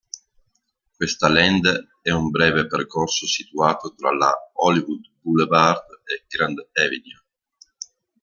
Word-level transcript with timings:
Questa 0.95 1.29
land 1.29 1.89
è 2.01 2.09
un 2.09 2.31
breve 2.31 2.65
percorso 2.65 3.27
situato 3.27 3.93
tra 3.93 4.11
la 4.11 4.33
"Hollywood 4.55 5.11
Boulevard" 5.21 5.85
e 6.05 6.25
"Grand 6.27 6.57
Avenue". 6.73 7.21